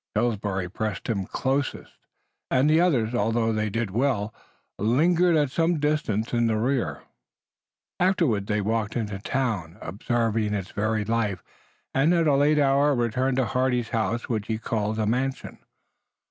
Pillsbury 0.15 0.67
pressed 0.67 1.07
him 1.09 1.27
closest, 1.27 1.93
and 2.49 2.67
the 2.67 2.81
others, 2.81 3.13
although 3.13 3.53
they 3.53 3.69
did 3.69 3.91
well, 3.91 4.33
lingered 4.79 5.35
at 5.35 5.51
some 5.51 5.77
distance 5.79 6.33
in 6.33 6.47
the 6.47 6.57
rear. 6.57 7.03
Afterward 7.99 8.47
they 8.47 8.61
walked 8.61 8.95
in 8.97 9.05
the 9.05 9.19
town, 9.19 9.77
observing 9.79 10.55
its 10.55 10.71
varied 10.71 11.07
life, 11.07 11.43
and 11.93 12.15
at 12.15 12.25
a 12.25 12.33
late 12.35 12.57
hour 12.57 12.95
returned 12.95 13.37
to 13.37 13.45
Hardy's 13.45 13.89
house 13.89 14.27
which 14.27 14.47
he 14.47 14.57
called 14.57 14.97
a 14.97 15.05
mansion. 15.05 15.59